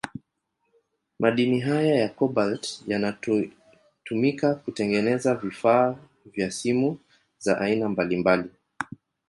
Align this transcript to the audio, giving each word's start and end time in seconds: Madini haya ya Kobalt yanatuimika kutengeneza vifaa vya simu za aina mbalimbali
Madini 1.19 1.59
haya 1.61 1.95
ya 1.95 2.09
Kobalt 2.13 2.81
yanatuimika 2.87 4.55
kutengeneza 4.55 5.35
vifaa 5.35 5.95
vya 6.25 6.51
simu 6.51 6.99
za 7.37 7.57
aina 7.59 7.89
mbalimbali 7.89 8.49